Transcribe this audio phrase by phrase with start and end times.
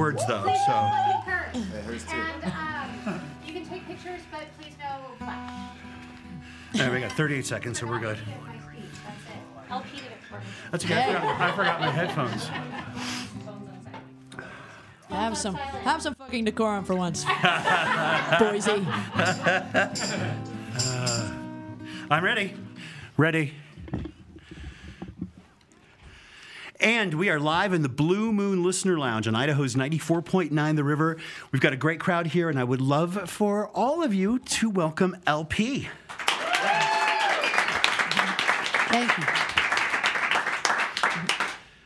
[0.00, 0.42] words though.
[0.42, 1.54] Please So don't curse.
[1.54, 2.16] Yeah, too.
[2.42, 2.52] And
[3.06, 5.76] um, you can take pictures, but please no flash.
[6.72, 8.16] there we got 38 seconds, so we're good.
[8.16, 8.84] Give my speech.
[9.04, 9.70] That's it.
[9.70, 10.40] LP did it for.
[10.70, 11.00] That's okay.
[11.00, 12.50] I forgot, I forgot my headphones.
[15.10, 17.24] Have some, have some fucking decorum for once,
[18.38, 18.70] Boise.
[22.10, 22.54] I'm ready.
[23.16, 23.52] Ready.
[26.80, 31.18] And we are live in the Blue Moon Listener Lounge on Idaho's 94.9 The River.
[31.52, 34.70] We've got a great crowd here, and I would love for all of you to
[34.70, 35.88] welcome LP.
[38.88, 39.24] Thank you.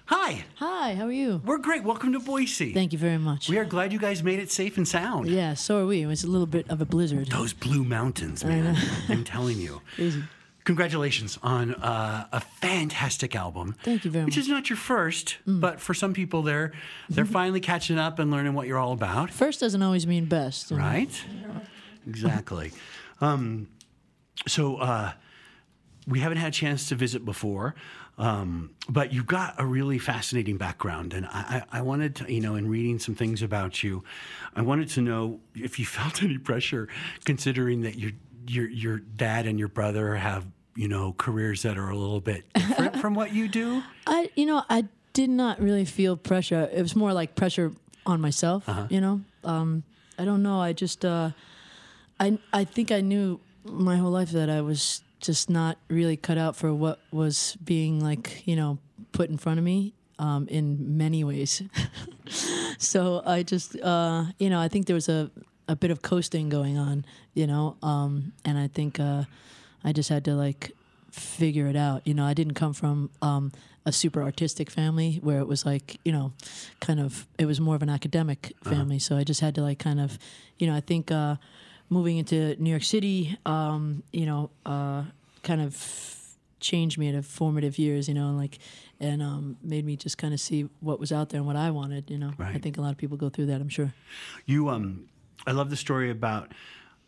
[0.06, 1.42] Hi, Hi, how are you?
[1.44, 1.82] we're great.
[1.82, 2.72] Welcome to Boise.
[2.72, 3.48] Thank you very much.
[3.48, 5.28] We are glad you guys made it safe and sound.
[5.28, 6.02] Yeah, so are we.
[6.02, 7.28] It was a little bit of a blizzard.
[7.30, 8.76] Those blue mountains, man.
[9.08, 9.80] I'm telling you.
[10.64, 13.76] Congratulations on uh, a fantastic album.
[13.82, 14.44] Thank you very Which much.
[14.44, 14.46] Mm.
[14.46, 16.72] is not your first, but for some people, they're
[17.10, 20.70] they're finally catching up and learning what you're all about, First doesn't always mean best.
[20.70, 20.78] know?
[20.78, 21.24] right?
[22.06, 22.72] Exactly.
[23.20, 23.68] Um,
[24.46, 25.12] so uh,
[26.06, 27.74] we haven't had a chance to visit before,
[28.18, 32.40] um, but you've got a really fascinating background, and I, I, I wanted to, you
[32.40, 34.02] know, in reading some things about you,
[34.56, 36.88] I wanted to know if you felt any pressure,
[37.26, 38.12] considering that your
[38.46, 42.44] your your dad and your brother have you know careers that are a little bit
[42.54, 43.82] different from what you do.
[44.06, 46.68] I, you know, I did not really feel pressure.
[46.72, 47.72] It was more like pressure
[48.04, 48.68] on myself.
[48.68, 48.86] Uh-huh.
[48.90, 49.84] You know, um,
[50.18, 50.60] I don't know.
[50.60, 51.30] I just, uh,
[52.20, 56.36] I, I think I knew my whole life that I was just not really cut
[56.36, 58.78] out for what was being like, you know,
[59.12, 59.94] put in front of me.
[60.16, 61.60] Um, in many ways,
[62.78, 65.28] so I just, uh, you know, I think there was a,
[65.66, 69.24] a bit of coasting going on, you know, um, and I think uh,
[69.84, 70.72] I just had to like
[71.10, 72.06] figure it out.
[72.06, 73.52] You know, I didn't come from um,
[73.86, 76.32] a super artistic family where it was like, you know,
[76.80, 78.98] kind of, it was more of an academic family.
[78.98, 80.18] So I just had to like kind of,
[80.58, 81.36] you know, I think uh,
[81.90, 85.04] moving into New York City, um, you know, uh,
[85.42, 86.18] kind of
[86.60, 88.58] changed me at a formative years, you know, and like,
[88.98, 91.70] and um, made me just kind of see what was out there and what I
[91.70, 92.32] wanted, you know.
[92.56, 93.92] I think a lot of people go through that, I'm sure.
[94.46, 95.04] You, um,
[95.46, 96.52] I love the story about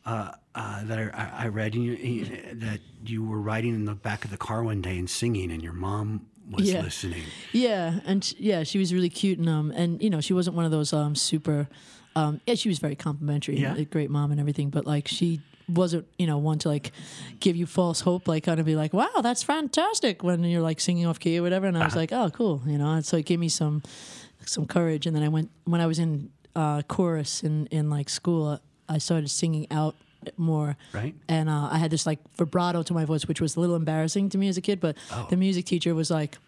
[0.07, 2.25] uh, uh, that I, I read you,
[2.55, 5.63] that you were riding in the back of the car one day and singing, and
[5.63, 6.83] your mom was Yeah.
[6.83, 7.25] listening.
[7.53, 10.55] Yeah, and sh- yeah, she was really cute, and um, and you know, she wasn't
[10.57, 11.69] one of those um super,
[12.15, 13.75] um, yeah, she was very complimentary, Yeah.
[13.77, 16.93] a great mom and everything, but like she wasn't, you know, one to like
[17.41, 20.79] give you false hope, like kind of be like, wow, that's fantastic when you're like
[20.81, 23.17] singing off key or whatever, and I was like, oh, cool, you know, and so
[23.17, 23.83] it gave me some,
[24.47, 28.09] some courage, and then I went when I was in uh, chorus in in like
[28.09, 29.95] school, I started singing out
[30.37, 31.15] more Right.
[31.29, 34.29] and uh, I had this like vibrato to my voice, which was a little embarrassing
[34.31, 34.81] to me as a kid.
[34.81, 35.27] But Oh.
[35.31, 36.39] the music teacher was like,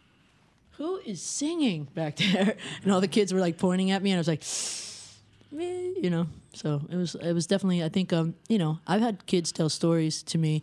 [0.79, 4.19] "Who is singing back there?" And all the kids were like pointing at me, and
[4.19, 4.43] I was like,
[5.53, 6.27] "Me," you know.
[6.55, 9.69] So it was it was definitely I think um you know I've had kids tell
[9.69, 10.63] stories to me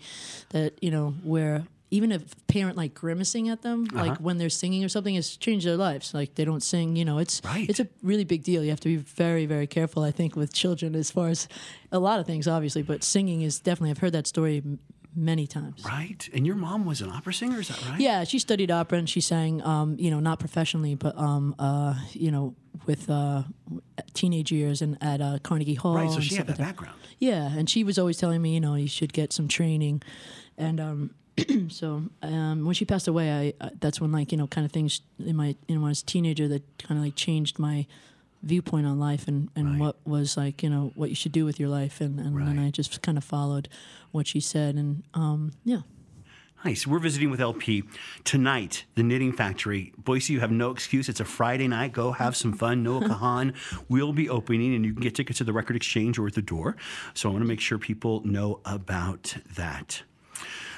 [0.49, 1.63] that you know where
[1.95, 4.05] even a parent like grimacing at them Uh-huh.
[4.05, 7.05] like when they're singing or something has changed their lives like they don't sing you
[7.05, 7.69] know it's Right.
[7.69, 10.53] it's a really big deal you have to be very very careful I think with
[10.53, 11.47] children as far as
[11.91, 14.61] a lot of things obviously but singing is definitely I've heard that story
[15.31, 16.21] many times Right.
[16.35, 17.99] And your mom was an opera singer, is that right?
[18.07, 21.93] yeah, she studied opera and she sang, um, you know, not professionally, but um, uh,
[22.11, 22.53] you know,
[22.85, 23.43] with uh,
[24.13, 25.95] teenage years and at uh, Carnegie Hall.
[25.95, 26.11] Right.
[26.11, 26.97] So she had that like background.
[27.17, 30.01] Yeah, and she was always telling me, you know, you should get some training,
[30.57, 31.11] and um,
[31.69, 34.71] so um, when she passed away, I uh, that's when like you know, kind of
[34.71, 37.59] things in my you know when I was a teenager that kind of like changed
[37.59, 37.85] my
[38.43, 39.79] viewpoint on life and, and Right.
[39.79, 42.57] what was like you know what you should do with your life and, and then
[42.57, 42.67] Right.
[42.67, 43.67] I just kind of followed
[44.11, 45.81] what she said and um, yeah
[46.63, 46.87] Nice.
[46.87, 47.83] We're visiting with LP
[48.23, 49.93] tonight, the Knitting Factory.
[49.99, 51.07] Boise, you have no excuse.
[51.09, 51.91] It's a Friday night.
[51.91, 52.81] Go have some fun.
[52.81, 53.53] Noah Kahan
[53.87, 56.41] will be opening, and you can get tickets at the Record Exchange or at the
[56.41, 56.75] door.
[57.13, 60.01] So I want to make sure people know about that.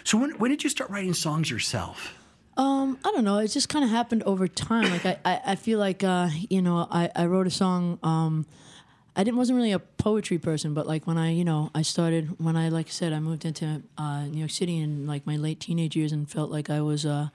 [0.07, 2.13] So when, when did you start writing songs yourself?
[2.55, 3.39] Um, I don't know.
[3.39, 4.89] It just kind of happened over time.
[4.89, 7.99] Like I, I, I feel like uh, you know, I, I wrote a song.
[8.03, 8.45] Um,
[9.17, 12.39] I didn't wasn't really a poetry person, but like when I, you know, I started
[12.39, 15.35] when I, like I said, I moved into uh, New York City in like my
[15.35, 17.27] late teenage years and felt like I was uh,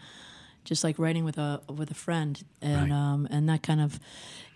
[0.64, 2.96] just like writing with a with a friend, and Right.
[2.96, 3.98] um, and that kind of,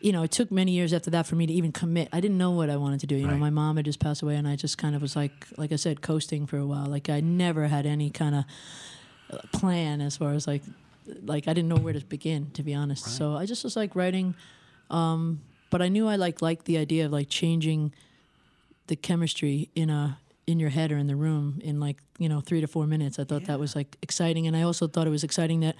[0.00, 2.08] you know, it took many years after that for me to even commit.
[2.12, 3.16] I didn't know what I wanted to do.
[3.16, 5.46] You know, my mom had just passed away, and I just kind of was like,
[5.56, 6.86] like I said, coasting for a while.
[6.86, 8.44] Like I never had any kind of
[9.52, 10.62] plan as far as like
[11.22, 13.04] like I didn't know where to begin to be honest.
[13.16, 14.34] So I just was like writing
[14.90, 17.92] um but I knew I like liked the idea of like changing
[18.86, 22.40] the chemistry in a in your head or in the room in like, you know,
[22.40, 23.18] 3 to 4 minutes.
[23.18, 25.76] I thought that was like exciting and I also thought it was exciting that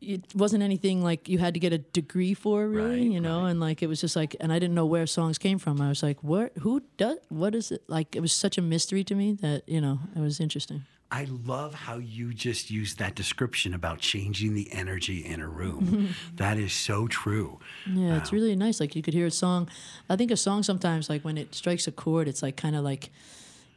[0.00, 3.46] it wasn't anything like you had to get a degree for really Right, you know
[3.46, 5.88] and like it was just like and i didn't know where songs came from i
[5.88, 9.16] was like what who does what is it like it was such a mystery to
[9.16, 13.72] me that you know it was interesting I love how you just used that description
[13.72, 16.14] about changing the energy in a room.
[16.36, 17.60] that is so true.
[17.90, 18.78] Yeah, it's really nice.
[18.78, 19.70] Like you could hear a song.
[20.10, 22.84] I think a song sometimes, like when it strikes a chord, it's like kind of
[22.84, 23.08] like,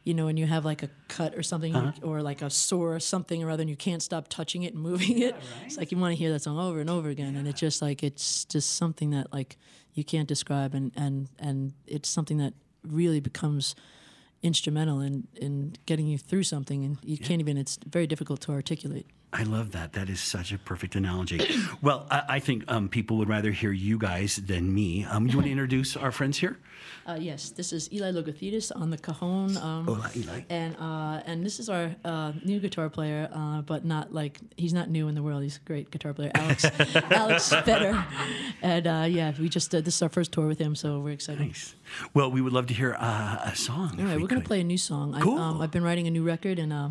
[0.04, 1.92] you know, when you have like a cut or something, uh-huh.
[2.02, 4.82] or like a sore or something or other, and you can't stop touching it and
[4.90, 5.36] moving it.
[5.64, 7.80] It's like you want to hear that song over and over again, and it's just
[7.80, 9.56] like it's just something that like
[9.94, 13.74] you can't describe, and and and it's something that really becomes
[14.42, 17.56] instrumental in in getting you through something, and you can't even.
[17.56, 19.06] It's very difficult to articulate.
[19.32, 19.94] I love that.
[19.94, 21.40] That is such a perfect analogy.
[21.82, 25.04] well, I, I think um, people would rather hear you guys than me.
[25.04, 26.58] Um, you want to introduce our friends here?
[27.06, 29.56] Uh, yes, this is Eli Logothetis on the cajon.
[29.56, 30.42] Um, Hola, Eli.
[30.48, 34.72] And uh, and this is our uh, new guitar player, uh, but not like he's
[34.72, 35.42] not new in the world.
[35.42, 36.64] He's a great guitar player, Alex
[36.94, 38.04] Alex Fetter.
[38.62, 41.12] And uh, yeah, we just uh, this is our first tour with him, so we're
[41.12, 41.46] excited.
[41.46, 41.74] Nice.
[42.14, 43.96] Well, we would love to hear uh, a song.
[43.98, 45.18] All right, we're gonna play a new song.
[45.20, 45.38] Cool.
[45.38, 46.90] I, um, I've been writing a new record, and uh,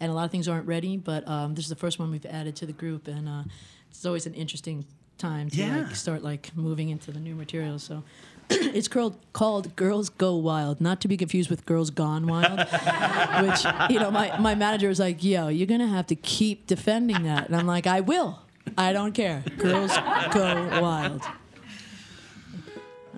[0.00, 2.26] and a lot of things aren't ready, but um, this is the first one we've
[2.26, 3.42] added to the group, and uh,
[3.90, 4.84] it's always an interesting
[5.18, 5.78] time to Yeah.
[5.78, 7.78] like start like moving into the new material.
[7.78, 8.02] So.
[8.50, 12.58] it's called, called Girls Go Wild, not to be confused with Girls Gone Wild,
[13.42, 16.66] which, you know, my, my manager was like, yo, you're going to have to keep
[16.66, 17.46] defending that.
[17.48, 18.38] And I'm like, I will.
[18.78, 19.44] I don't care.
[19.58, 19.94] Girls
[20.32, 21.20] Go Wild.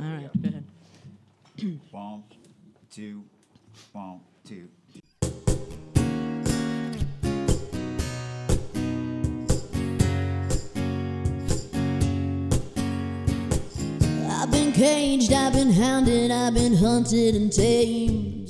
[0.00, 0.64] All right, go ahead.
[1.92, 2.24] One,
[2.90, 3.22] two,
[3.92, 4.68] one, two.
[14.80, 18.48] Caged, I've been hounded, I've been hunted and tamed.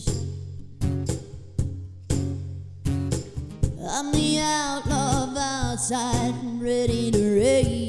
[3.83, 7.80] I'm the outlaw of outside, ready to rage.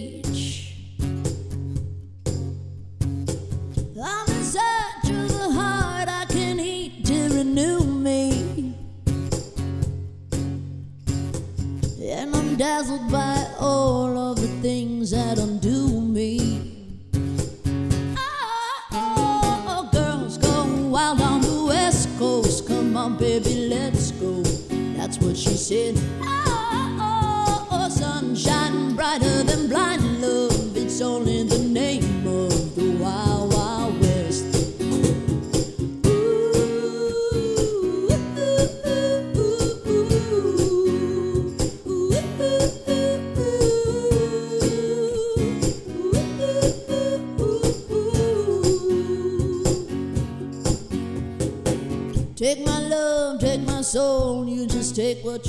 [25.72, 25.96] Said.
[26.22, 30.76] Oh, oh, oh, sunshine brighter than blind love.
[30.76, 34.48] It's only the name of the wild, wild west.
[52.36, 55.41] Take my love, take my soul, you just take what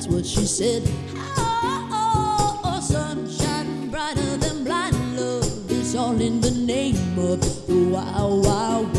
[0.00, 0.82] That's what she said.
[1.14, 5.70] Oh, oh, oh, sunshine brighter than blind love.
[5.70, 8.94] It's all in the name of the wild, wild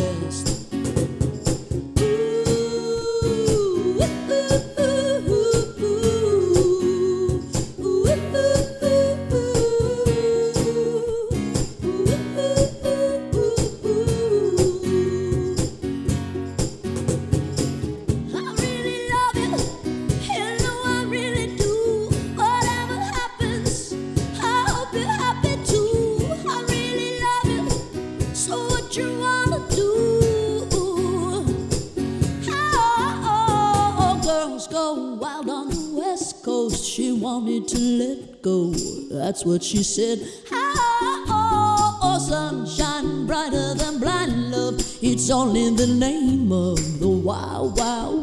[39.52, 40.18] what she said.
[40.50, 44.76] Oh, oh, oh, sunshine brighter than blind love.
[45.02, 48.21] It's all in the name of the wild, wild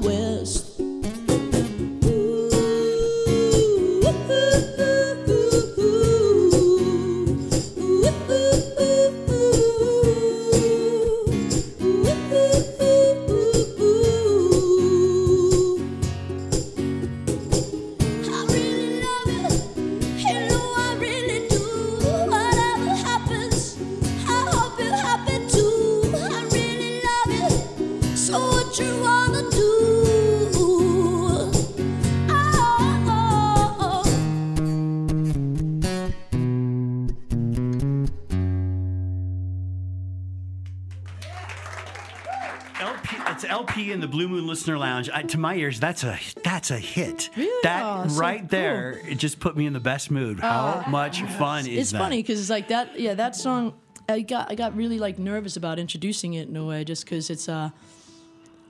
[44.58, 45.08] Listener Lounge.
[45.10, 47.30] I, to my ears, that's a that's a hit.
[47.36, 47.60] Really?
[47.62, 50.40] That Aw, so right there, it just put me in the best mood.
[50.40, 51.98] How much fun is it's that?
[51.98, 52.98] funny because it's like that.
[52.98, 53.74] Yeah, that song.
[54.08, 57.30] I got I got really like nervous about introducing it in a way, just because
[57.30, 57.70] it's uh,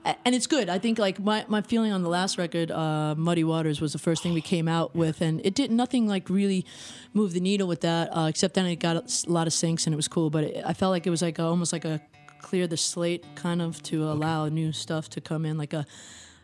[0.05, 0.69] and it's good.
[0.69, 3.99] I think like my, my feeling on the last record, uh, Muddy Waters, was the
[3.99, 6.67] first thing we came out with, and it did nothing like really
[7.15, 9.95] move the needle with that, uh, except then it got a lot of syncs and
[9.95, 10.29] it was cool.
[10.29, 12.03] But it, I felt like it was like a, almost like a
[12.43, 15.87] clear the slate kind of to allow new stuff to come in, like a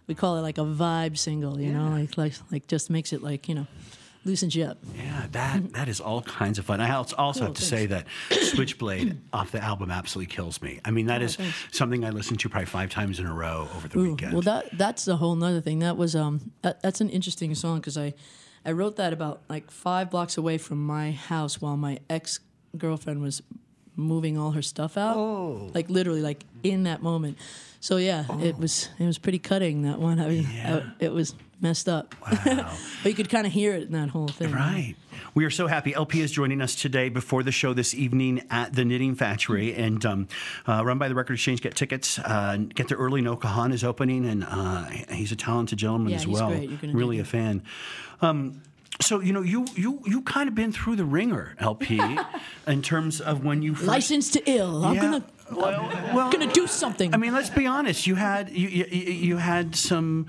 [0.07, 3.23] we call it like a vibe single, you know, like like like just makes it
[3.23, 3.67] like you know
[4.27, 4.79] loosens you up.
[4.97, 6.81] Yeah, that that is all kinds of fun.
[6.81, 10.81] I also Cool, have to say that Switchblade off the album absolutely kills me.
[10.85, 11.55] I mean, that is thanks.
[11.73, 14.33] something I listened to probably five times in a row over the Ooh, weekend.
[14.33, 15.79] Well, that that's a whole nother thing.
[15.81, 18.15] That was um that, that's an interesting song because I
[18.67, 22.41] I wrote that about like five blocks away from my house while my ex
[22.77, 23.43] girlfriend was
[23.97, 25.17] moving all her stuff out.
[25.17, 25.71] Oh.
[25.75, 27.39] Like literally, like in that moment.
[27.81, 30.19] So yeah, it was it was pretty cutting that one.
[30.21, 30.77] I mean, Yeah.
[31.01, 32.15] I- it was messed up.
[32.47, 32.73] Wow.
[33.03, 34.53] but you could kind of hear it in that whole thing.
[34.53, 34.95] Right.
[35.35, 35.95] We are so happy.
[35.95, 40.05] LP is joining us today before the show this evening at the Knitting Factory and
[40.07, 40.29] um,
[40.69, 41.61] uh, run by the Record Exchange.
[41.61, 42.19] Get tickets.
[42.21, 43.21] Uh, get there early.
[43.21, 46.51] Noah Kahan is opening, and uh, he's a talented gentleman Yeah, as well.
[46.83, 47.63] really a fan.
[48.21, 48.63] Um,
[49.01, 52.01] so you know you you you kind of been through the wringer, LP,
[52.67, 53.87] in terms of when you first.
[53.89, 54.85] License to ill.
[54.85, 55.01] I'm Yeah.
[55.03, 57.13] gonna Well, well, gonna do something.
[57.15, 58.07] I mean, let's be honest.
[58.07, 58.85] You had you you,
[59.29, 60.27] you had some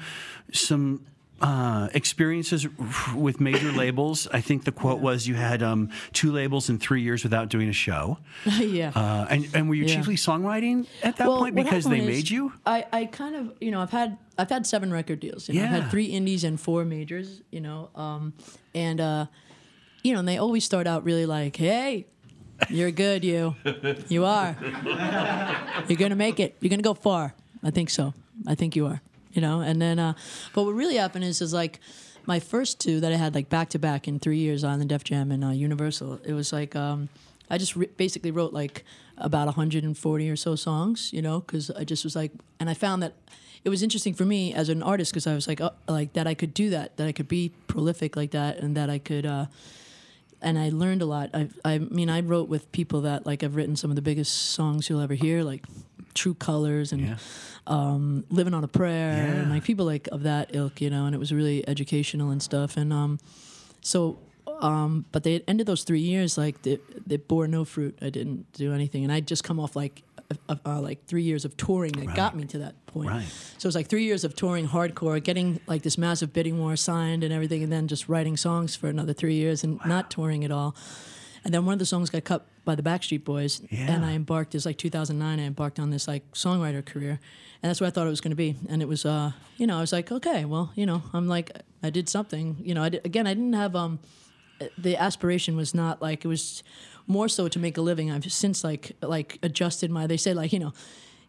[0.51, 1.05] some
[1.41, 2.67] uh, experiences
[3.15, 4.27] with major labels.
[4.31, 7.67] I think the quote was you had um, two labels in three years without doing
[7.69, 8.17] a show.
[8.59, 8.91] yeah.
[8.95, 9.95] Uh, and, and were you Yeah.
[9.95, 12.53] chiefly songwriting at that point because they is made you?
[12.65, 15.47] I, I kind of you know I've had I've had seven record deals.
[15.49, 17.41] You know, I've had three indies and four majors.
[17.51, 18.33] You know, um,
[18.73, 19.25] and uh,
[20.03, 22.07] you know, and they always start out really like, "Hey,
[22.69, 23.55] you're good, you,
[24.07, 24.55] you are.
[25.87, 26.55] You're gonna make it.
[26.61, 27.33] You're gonna go far.
[27.63, 28.13] I think so.
[28.47, 29.01] I think you are.
[29.35, 30.13] You know." And then, uh,
[30.53, 31.79] but what really happened is, is like
[32.25, 34.85] my first two that I had like back to back in three years on the
[34.85, 36.21] Def Jam and uh, Universal.
[36.25, 37.09] It was like um,
[37.49, 38.83] I just re- basically wrote like
[39.17, 43.03] about 140 or so songs, you know, because I just was like, and I found
[43.03, 43.13] that
[43.63, 46.27] it was interesting for me as an artist because I was like, oh, like that
[46.27, 49.25] I could do that, that I could be prolific like that, and that I could.
[49.25, 49.45] Uh,
[50.45, 51.31] and I learned a lot.
[51.33, 54.51] I, I mean, I wrote with people that like I've written some of the biggest
[54.51, 55.65] songs you'll ever hear, like
[56.13, 57.17] True Colors and Yeah.
[57.67, 61.05] um, Living on a Prayer, and like people like of that ilk, you know.
[61.07, 62.77] And it was really educational and stuff.
[62.77, 63.19] And um,
[63.81, 64.17] so,
[64.61, 67.97] um, but they ended those three years like they, they bore no fruit.
[68.01, 70.03] I didn't do anything, and I'd just come off like
[70.49, 73.09] uh, uh, like three years of touring that got me to that point.
[73.09, 73.25] Right.
[73.57, 76.75] So it was like three years of touring hardcore, getting like this massive bidding war
[76.75, 80.43] signed and everything, and then just writing songs for another three years and not touring
[80.43, 80.75] at all.
[81.43, 83.91] And then one of the songs got cut by the Backstreet Boys, Yeah.
[83.93, 84.55] and I embarked.
[84.55, 85.39] It was like 2009.
[85.39, 87.19] I embarked on this like songwriter career,
[87.61, 88.55] and that's what I thought it was going to be.
[88.67, 91.51] And it was, uh, you know, I was like, okay, well, you know, I'm like,
[91.83, 92.57] I did something.
[92.63, 93.99] You know, I did, again, I didn't have um,
[94.79, 96.63] the aspiration was not like it was
[97.07, 98.11] more so to make a living.
[98.11, 100.07] I've since like like adjusted my.
[100.07, 100.73] They say like you know.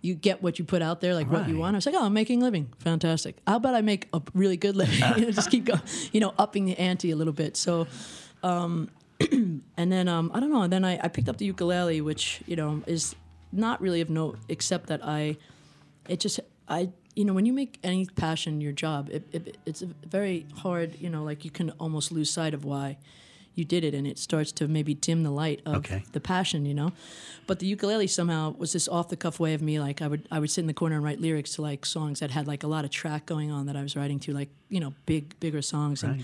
[0.03, 1.75] You get what you put out there, like what you want.
[1.75, 3.39] I was like, "Oh, I'm making a living, fantastic.
[3.45, 4.95] How about I make a really good living?
[5.17, 5.81] you know, just keep going,
[6.13, 7.89] you know, upping the ante a little bit." So,
[9.33, 10.63] and then um, I don't know.
[10.63, 13.17] And then I, I picked up the ukulele, which you know is
[13.53, 15.39] not really of note, except that I,
[16.09, 19.81] it just I you know when you make any passion your job, it, it, it's
[20.07, 21.01] very hard.
[21.01, 22.99] You know, like you can almost lose sight of why
[23.57, 26.05] you did it, and it starts to maybe dim the light of Okay.
[26.13, 26.65] the passion.
[26.67, 26.93] You know,
[27.49, 29.81] but the ukulele somehow was this off the cuff way of me.
[29.81, 32.21] Like I would I would sit in the corner and write lyrics to like songs
[32.21, 34.51] that had like a lot of track going on that I was writing to, like
[34.69, 36.23] you know big bigger songs and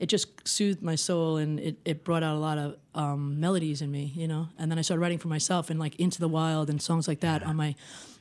[0.00, 3.82] it just soothed my soul and it, it brought out a lot of um, melodies
[3.82, 4.46] in me, you know.
[4.56, 7.18] And then I started writing for myself and like Into the Wild and songs like
[7.20, 7.74] that on my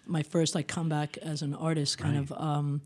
[0.08, 2.32] my first like comeback as an artist, kind Right.
[2.32, 2.82] of um,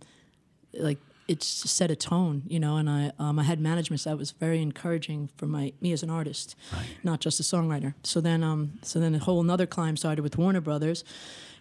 [0.74, 0.98] like
[1.34, 1.48] it's
[1.78, 2.76] set a tone, you know.
[2.78, 6.10] And I um, I had management that was very encouraging for my me as an
[6.10, 6.56] artist,
[7.04, 7.94] not just a songwriter.
[8.04, 11.04] So then um so then a whole another climb started with Warner Brothers.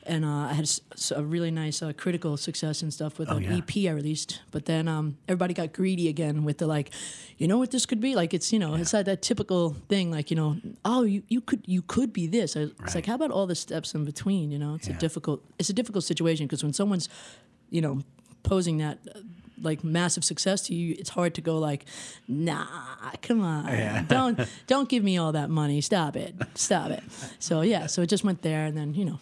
[0.07, 0.67] And uh, I had
[1.15, 3.59] a really nice uh, critical success and stuff with Oh, an yeah.
[3.59, 4.41] EP I released.
[4.51, 6.89] But then um, everybody got greedy again with the like,
[7.37, 8.15] you know what this could be?
[8.23, 11.41] Like it's you know it's like that typical thing like you know oh you, you
[11.49, 12.57] could you could be this.
[12.57, 12.95] It's Right.
[12.95, 14.51] like how about all the steps in between?
[14.51, 14.97] You know it's Yeah.
[14.97, 17.09] a difficult it's a difficult situation because when someone's
[17.77, 18.01] you know
[18.43, 18.97] posing that
[19.63, 21.85] like massive success to you, it's hard to go like,
[22.29, 22.67] nah,
[23.23, 25.81] come on, don't don't give me all that money.
[25.81, 27.03] Stop it, stop it.
[27.39, 29.19] So yeah, so it just went there, and then you know,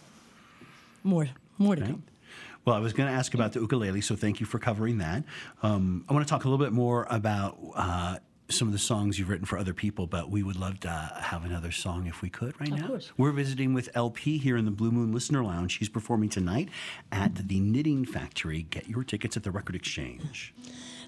[1.03, 2.03] more more to come.
[2.65, 5.23] Well, I was going to ask about the ukulele, so thank you for covering that.
[5.63, 8.17] Um, I want to talk a little bit more about uh,
[8.49, 11.45] some of the songs you've written for other people, but we would love to have
[11.45, 12.87] another song if we could right now.
[12.87, 13.11] course.
[13.17, 15.77] We're visiting with LP here in the Blue Moon Listener Lounge.
[15.77, 16.69] She's performing tonight
[17.11, 18.63] at the Knitting Factory.
[18.63, 20.53] Get your tickets at the Record Exchange.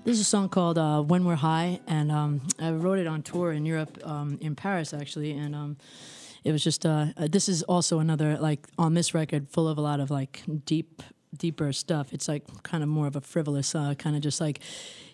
[0.04, 3.22] This is a song called uh, "When We're High," and um, I wrote it on
[3.22, 5.78] tour in Europe, um, in Paris actually, and um,
[6.44, 6.86] it was just.
[6.86, 10.10] Uh, uh, this is also another like on this record, full of a lot of
[10.10, 11.04] like deep,
[11.36, 12.14] deeper stuff.
[12.14, 14.60] It's like kind of more of a frivolous, uh, kind of just like,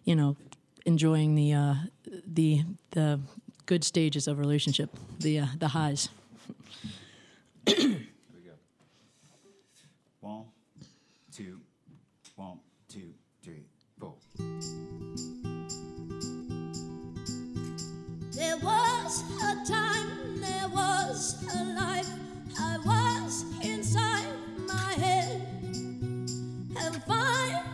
[0.05, 0.37] you know,
[0.87, 1.75] enjoying the uh,
[2.25, 3.19] the the
[3.67, 4.89] good stages of relationship,
[5.19, 6.09] the uh, the highs.
[10.19, 10.45] One,
[11.31, 11.59] two,
[12.35, 13.13] one, two,
[13.43, 13.65] three,
[13.99, 14.15] four.
[18.31, 22.09] There was a time, there was a life.
[22.59, 24.25] I was inside
[24.67, 25.41] my head.
[26.79, 27.66] And finally,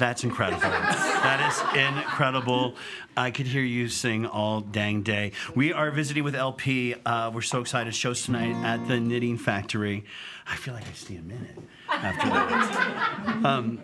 [0.00, 0.60] That's incredible.
[0.62, 2.74] that is incredible.
[3.18, 5.32] I could hear you sing all dang day.
[5.54, 6.94] We are visiting with LP.
[7.04, 7.94] Uh, we're so excited.
[7.94, 10.06] Shows tonight at the Knitting Factory.
[10.46, 11.58] I feel like I need a minute
[11.90, 13.44] after that.
[13.44, 13.78] um,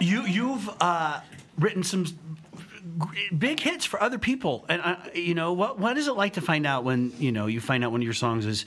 [0.00, 1.20] you you've uh,
[1.58, 2.06] written some
[3.36, 6.40] big hits for other people, and I, you know what what is it like to
[6.40, 8.66] find out when you know you find out one of your songs is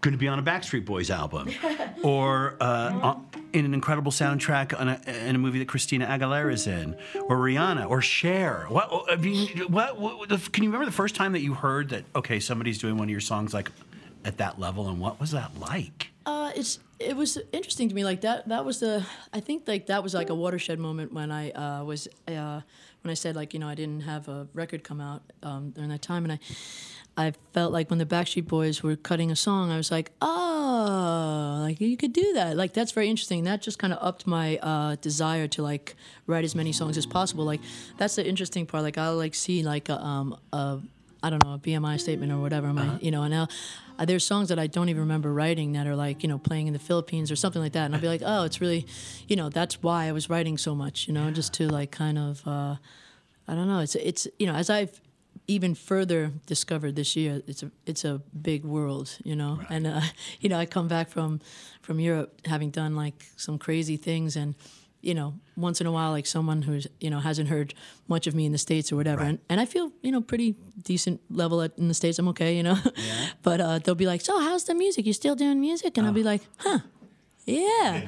[0.00, 1.50] going to be on a Backstreet Boys album,
[2.02, 6.52] or uh, on- in an incredible soundtrack on a, in a movie that Christina Aguilera
[6.52, 8.66] is in, or Rihanna, or Cher.
[8.68, 12.04] What I mean, what, what can you remember the first time that you heard that?
[12.14, 13.70] Okay, somebody's doing one of your songs like
[14.24, 16.10] at that level, and what was that like?
[16.26, 18.04] Uh, it's it was interesting to me.
[18.04, 21.30] Like that that was the I think like that was like a watershed moment when
[21.30, 22.60] I uh, was uh,
[23.02, 25.90] when I said like you know I didn't have a record come out um, during
[25.90, 26.38] that time, and I
[27.18, 31.58] I felt like when the Backstreet Boys were cutting a song, I was like, oh,
[31.62, 32.56] like you could do that.
[32.56, 33.42] Like that's very interesting.
[33.42, 35.96] That just kind of upped my uh, desire to like
[36.28, 37.44] write as many songs as possible.
[37.44, 37.60] Like
[37.96, 38.84] that's the interesting part.
[38.84, 40.78] Like I'll like see like a, um a
[41.20, 42.72] I don't know a BMI statement or whatever.
[42.72, 43.50] My you know and I'll,
[43.98, 46.68] uh, there's songs that I don't even remember writing that are like you know playing
[46.68, 48.86] in the Philippines or something like that, and I'll be like, oh, it's really,
[49.26, 51.08] you know, that's why I was writing so much.
[51.08, 52.46] You know, just to like kind of.
[52.46, 52.76] Uh,
[53.50, 53.80] I don't know.
[53.80, 55.00] It's it's you know as I've
[55.48, 59.60] even further discovered this year, it's a it's a big world, you know.
[59.70, 60.02] And uh,
[60.40, 61.40] you know, I come back from
[61.80, 64.54] from Europe having done like some crazy things, and
[65.00, 67.72] you know, once in a while, like someone who's you know hasn't heard
[68.08, 70.54] much of me in the states or whatever, and, and I feel you know pretty
[70.82, 72.18] decent level at, in the states.
[72.18, 72.76] I'm okay, you know.
[73.42, 75.06] but uh, they'll be like, "So how's the music?
[75.06, 76.80] You still doing music?" And I'll be like, "Huh."
[77.46, 78.04] Yeah,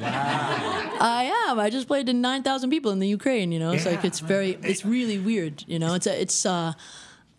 [1.01, 1.59] I am.
[1.59, 3.53] I just played to nine thousand people in the Ukraine.
[3.53, 5.65] You know, it's like it's very, it's really weird.
[5.67, 6.75] You know, it's a, it's uh,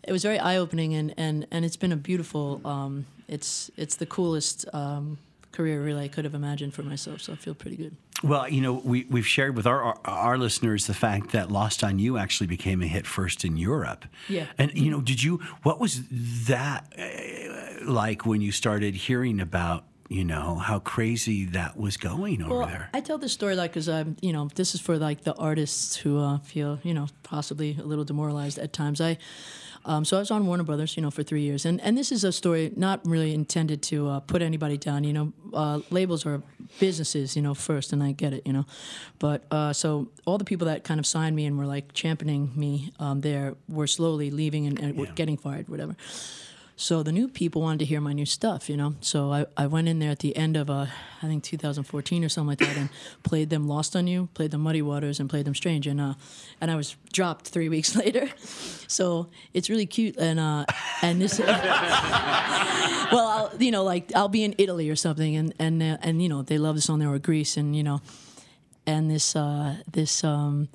[0.04, 2.60] it was very eye opening and and and it's been a beautiful.
[2.64, 5.18] Um, it's it's the coolest um,
[5.52, 7.20] career really I could have imagined for myself.
[7.22, 7.96] So I feel pretty good.
[8.22, 11.82] Well, you know, we, we've shared with our, our our listeners the fact that Lost
[11.82, 14.04] on You actually became a hit first in Europe.
[14.28, 14.46] Yeah.
[14.58, 15.40] And you know, did you?
[15.62, 16.02] What was
[16.46, 19.84] that uh, like when you started hearing about?
[20.08, 22.90] You know how crazy that was going over Well, there.
[22.92, 25.96] I tell this story like because I'm, you know, this is for like the artists
[25.96, 29.00] who uh, feel, you know, possibly a little demoralized at times.
[29.00, 29.16] I,
[29.84, 32.12] um, so I was on Warner Brothers, you know, for three years, and and this
[32.12, 35.02] is a story not really intended to uh, put anybody down.
[35.02, 36.42] You know, uh, labels are
[36.78, 38.64] businesses, you know, first, and I get it, you know,
[39.18, 42.52] but uh, so all the people that kind of signed me and were like championing
[42.54, 45.96] me um, there were slowly leaving and, and were getting fired, whatever.
[46.82, 48.96] So the new people wanted to hear my new stuff, you know.
[49.00, 50.86] So I, I went in there at the end of uh,
[51.22, 52.88] I think 2014 or something like that, and
[53.22, 56.14] played them "Lost on You," played them "Muddy Waters," and played them "Strange," and uh,
[56.60, 58.28] and I was dropped three weeks later.
[58.88, 60.64] So it's really cute, and uh,
[61.02, 61.52] and this, well,
[63.12, 66.28] I'll, you know, like I'll be in Italy or something, and and uh, and you
[66.28, 68.00] know they love the song there or Greece, and you know,
[68.88, 70.68] and this uh, this um,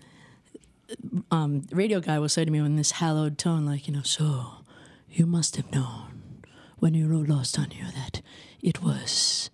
[1.32, 4.57] um, radio guy will say to me in this hallowed tone, like you know, so
[5.18, 6.44] you must have known
[6.78, 8.22] when you wrote Lost on You that
[8.62, 9.50] it was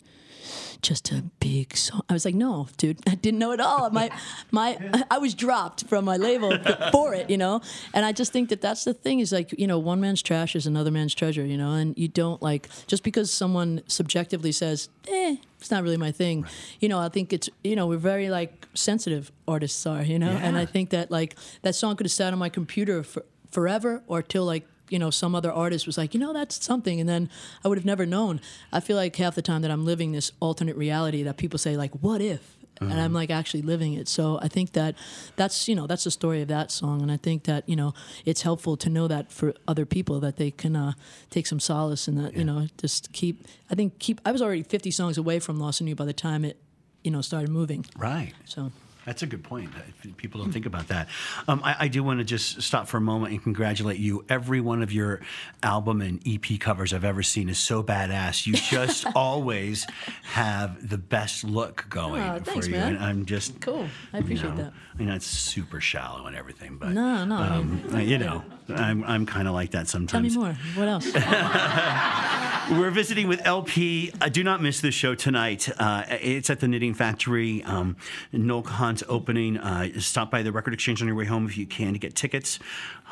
[0.81, 2.01] just a big song.
[2.09, 3.89] I was like, no, dude, I didn't know at all.
[3.89, 4.11] My,
[4.51, 4.77] my,
[5.09, 6.51] I was dropped from my label
[6.91, 7.61] for it, you know.
[7.93, 10.53] And I just think that that's the thing is like, you know, one man's trash
[10.53, 11.71] is another man's treasure, you know.
[11.71, 16.45] And you don't like just because someone subjectively says, eh, it's not really my thing.
[16.81, 20.31] You know, I think it's you know we're very like sensitive artists are, you know.
[20.31, 24.01] And I think that like that song could have sat on my computer for forever
[24.07, 27.09] or till like you know some other artist was like you know that's something and
[27.09, 27.29] then
[27.63, 28.39] i would have never known.
[28.71, 31.75] I feel like half the time that i'm living this alternate reality that people say
[31.75, 32.57] like what if?
[32.79, 34.07] And i'm like actually living it.
[34.09, 34.95] So i think that
[35.35, 37.93] that's you know that's the story of that song and i think that you know
[38.25, 40.93] it's helpful to know that for other people that they can uh,
[41.29, 44.63] take some solace in that you know just keep i think keep i was already
[44.63, 46.57] 50 songs away from lost on you by the time it
[47.03, 47.85] you know started moving.
[47.97, 48.33] Right.
[48.45, 48.71] so
[49.05, 49.69] That's a good point.
[49.75, 51.09] Uh, People don't think about that.
[51.47, 54.23] Um, I, I do want to just stop for a moment and congratulate you.
[54.29, 55.19] Every one of your
[55.61, 58.45] album and EP covers I've ever seen is so badass.
[58.47, 59.85] You just always
[60.23, 62.95] have the best look going for thanks, you, man.
[62.95, 63.87] and I'm just Cool.
[64.13, 64.73] I appreciate you know, that.
[64.93, 69.03] I mean, it's super shallow and everything, but No, no, I um, you know, I'm
[69.03, 70.33] I'm kind of like that sometimes.
[70.33, 71.11] tell me more what else
[72.71, 74.13] We're visiting with LP.
[74.21, 75.67] I do not miss this show tonight.
[75.77, 77.61] Uh, it's at the Knitting Factory.
[77.63, 77.97] Um,
[78.31, 78.61] Noel
[78.93, 79.57] Kahan's opening.
[79.57, 82.15] Uh, stop by the Record Exchange on your way home if you can to get
[82.15, 82.59] tickets.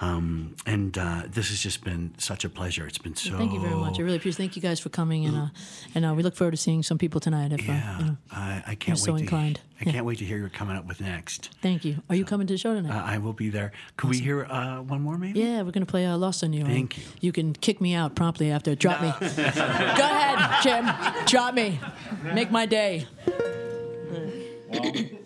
[0.02, 2.88] Um, and uh, this has just been such a pleasure.
[2.88, 3.38] It's been so.
[3.38, 4.00] Thank you very much.
[4.00, 4.38] I really appreciate.
[4.38, 5.48] Thank you guys for coming, and uh,
[5.94, 7.52] and uh, we look forward to seeing some people tonight.
[7.54, 8.18] If uh, Yeah, you know.
[8.32, 9.04] I, I can't wait.
[9.06, 9.60] so to, inclined.
[9.80, 9.92] I Yeah.
[9.94, 11.50] can't wait to hear you're coming up with next.
[11.62, 11.98] Thank you.
[12.10, 12.96] Are you coming to the show tonight?
[12.96, 13.72] Uh, I will be there.
[13.98, 15.40] Could we hear uh, one more, maybe?
[15.40, 17.04] yeah, we're gonna play uh, "Lost on You." Thank you.
[17.22, 18.74] You can kick me out promptly after.
[18.76, 19.14] Drop me.
[19.20, 21.26] Go ahead, Jim.
[21.28, 21.80] Drop me.
[22.34, 23.06] Make my day.
[24.72, 25.21] One,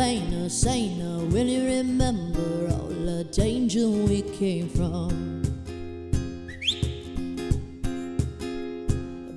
[0.00, 1.18] plainer, saner.
[1.26, 5.42] Will you remember all the danger we came from?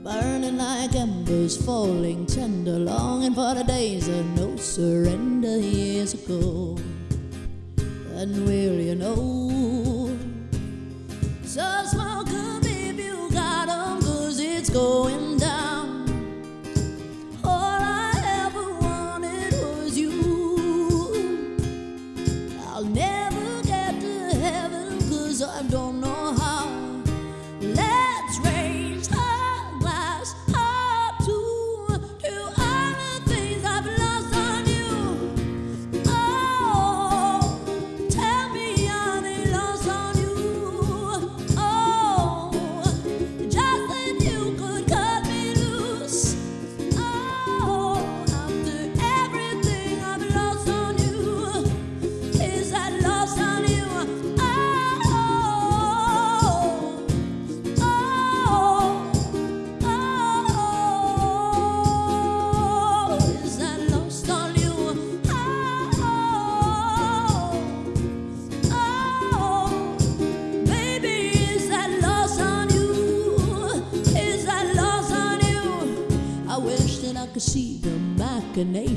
[0.06, 6.78] Burning like embers, falling tender, longing for the days of no surrender years ago.
[8.16, 9.43] And will you know?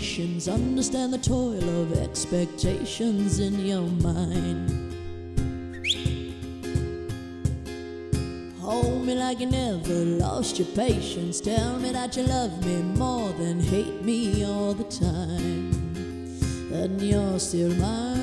[0.06, 4.70] Understand the toil of expectations in your mind.
[8.60, 11.40] Hold me like you never lost your patience.
[11.40, 15.72] Tell me that you love me more than hate me all the time.
[16.72, 18.15] And you're still mine.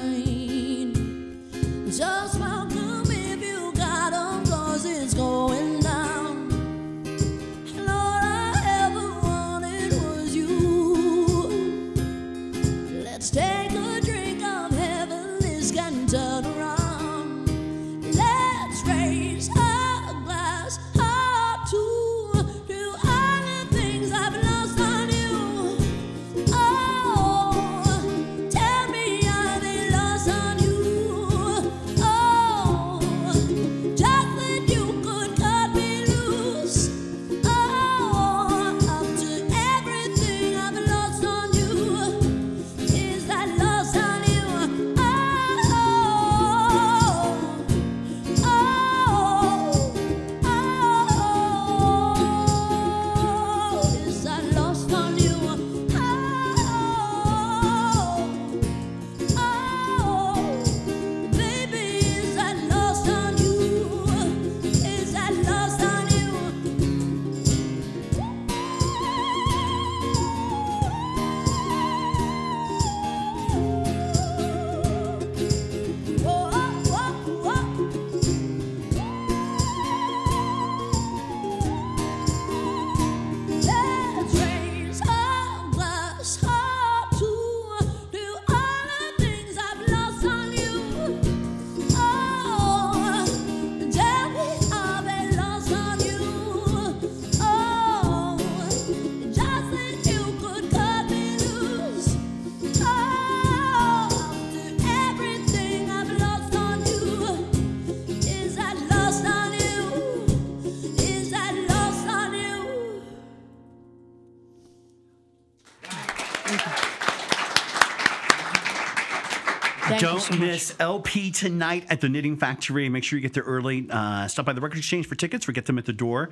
[120.29, 120.53] Thank you much.
[120.53, 122.87] miss LP tonight at the Knitting Factory.
[122.89, 123.87] Make sure you get there early.
[123.89, 126.29] Uh, stop by the Record Exchange for tickets or get them at the door.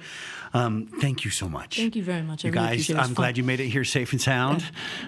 [0.54, 1.78] Um, thank you so much.
[1.78, 2.46] Thank you very much.
[2.46, 2.98] I You really guys, appreciate it.
[2.98, 3.24] It was I'm fun.
[3.24, 4.64] glad you made it here safe and sound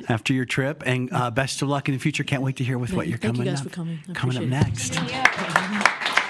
[0.10, 0.84] after your trip.
[0.86, 2.24] And uh, best of luck in the future.
[2.24, 3.68] Can't wait to hear with what you're Thank you coming guys up.
[3.70, 4.00] for coming.
[4.10, 5.02] I coming up appreciate it.
[5.02, 5.14] next.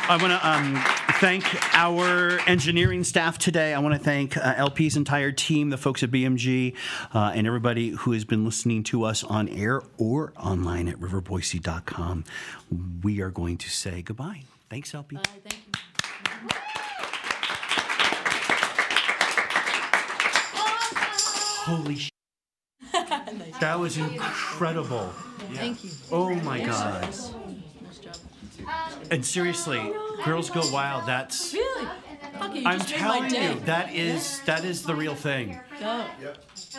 [0.06, 0.76] I want to um,
[1.20, 1.44] thank
[1.76, 3.74] our engineering staff today.
[3.74, 6.76] I want to thank uh, LP's entire team, the folks at BMG,
[7.14, 12.24] uh, and everybody who has been listening to us on air or online at riverboise.com.
[13.04, 14.44] We are going to say goodbye.
[14.70, 15.16] Thanks, LP.
[15.18, 15.72] Bye, thank you.
[21.66, 22.10] Holy sh!
[23.62, 25.08] That was incredible.
[25.54, 25.92] Thank you.
[26.12, 27.02] Oh my God.
[27.04, 27.30] Nice
[28.02, 28.16] job.
[29.12, 29.92] And seriously,
[30.26, 31.54] Girls Go Wild, that's.
[31.54, 31.88] Really?
[32.54, 33.54] You I'm just made my telling day.
[33.54, 35.60] you, that is that is the real thing.
[35.80, 36.06] Go.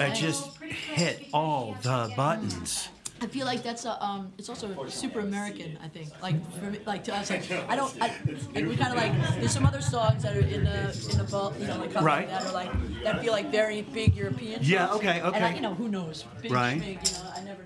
[0.01, 2.89] It just hit all the buttons.
[3.21, 4.33] I feel like that's a um.
[4.37, 5.79] It's also super American.
[5.83, 7.95] I think like for me, like to us, like I don't.
[8.03, 8.09] I,
[8.53, 11.25] like we kind of like there's some other songs that are in the in the
[11.31, 12.29] boat, you know, like Right.
[12.29, 12.71] that are like
[13.05, 14.59] that feel like very big European.
[14.63, 14.99] Yeah, songs.
[15.01, 15.55] okay, And I, okay.
[15.55, 16.25] you know, who knows?
[16.43, 16.79] Big, Right.
[16.81, 17.63] Big, you know, I never.